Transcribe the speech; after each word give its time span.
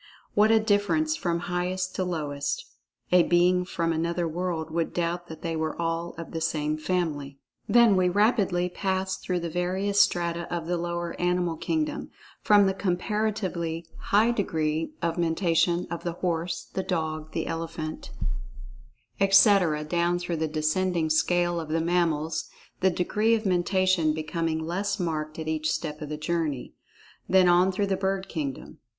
What 0.33 0.49
a 0.49 0.59
difference 0.59 1.15
from 1.15 1.41
highest 1.41 1.93
to 1.93 2.03
lowest—a 2.03 3.21
being 3.21 3.63
from 3.65 3.93
another 3.93 4.27
world 4.27 4.71
would 4.71 4.95
doubt 4.95 5.27
that 5.27 5.43
they 5.43 5.55
were 5.55 5.79
all 5.79 6.15
of 6.17 6.31
the 6.31 6.41
same 6.41 6.75
family. 6.75 7.37
Then 7.69 7.95
we 7.95 8.09
pass 8.09 8.15
rapidly 8.15 8.73
through 9.21 9.39
the 9.41 9.47
various 9.51 9.99
strata 10.01 10.51
of 10.51 10.65
the 10.65 10.77
lower 10.79 11.15
animal 11.21 11.55
kingdom—from 11.55 12.65
the 12.65 12.73
comparatively 12.73 13.85
high 13.97 14.31
degree 14.31 14.91
of 15.03 15.19
Mentation 15.19 15.85
of 15.91 16.03
the 16.03 16.13
horse, 16.13 16.63
the 16.73 16.81
dog, 16.81 17.33
the 17.33 17.45
elephant, 17.45 18.09
etc., 19.19 19.83
down 19.83 20.17
through 20.17 20.37
the 20.37 20.47
descending 20.47 21.11
scale 21.11 21.59
of 21.59 21.69
the 21.69 21.79
mammals, 21.79 22.49
the 22.79 22.89
degree 22.89 23.35
of 23.35 23.45
Mentation 23.45 24.15
becoming 24.15 24.65
less 24.65 24.99
marked 24.99 25.37
at 25.37 25.47
each 25.47 25.71
step 25.71 26.01
of 26.01 26.09
the 26.09 26.17
journey. 26.17 26.73
Then 27.29 27.47
on 27.47 27.71
through 27.71 27.85
the 27.85 27.95
bird 27.97 28.27
kingdom. 28.27 28.79